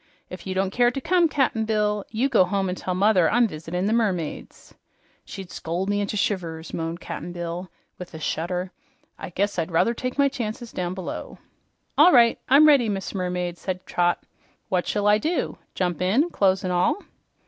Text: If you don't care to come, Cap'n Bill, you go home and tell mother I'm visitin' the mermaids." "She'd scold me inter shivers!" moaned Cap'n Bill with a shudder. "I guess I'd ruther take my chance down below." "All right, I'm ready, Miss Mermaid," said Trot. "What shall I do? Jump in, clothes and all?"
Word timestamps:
If 0.31 0.47
you 0.47 0.55
don't 0.55 0.71
care 0.71 0.89
to 0.89 0.99
come, 0.99 1.29
Cap'n 1.29 1.63
Bill, 1.63 2.03
you 2.09 2.27
go 2.27 2.43
home 2.43 2.69
and 2.69 2.75
tell 2.75 2.95
mother 2.95 3.29
I'm 3.29 3.47
visitin' 3.47 3.85
the 3.85 3.93
mermaids." 3.93 4.73
"She'd 5.25 5.51
scold 5.51 5.91
me 5.91 6.01
inter 6.01 6.17
shivers!" 6.17 6.73
moaned 6.73 6.99
Cap'n 7.01 7.31
Bill 7.31 7.69
with 7.99 8.15
a 8.15 8.19
shudder. 8.19 8.71
"I 9.19 9.29
guess 9.29 9.59
I'd 9.59 9.69
ruther 9.69 9.93
take 9.93 10.17
my 10.17 10.27
chance 10.27 10.59
down 10.71 10.95
below." 10.95 11.37
"All 11.99 12.11
right, 12.11 12.39
I'm 12.49 12.67
ready, 12.67 12.89
Miss 12.89 13.13
Mermaid," 13.13 13.59
said 13.59 13.85
Trot. 13.85 14.23
"What 14.69 14.87
shall 14.87 15.05
I 15.05 15.19
do? 15.19 15.59
Jump 15.75 16.01
in, 16.01 16.31
clothes 16.31 16.63
and 16.63 16.73
all?" 16.73 17.03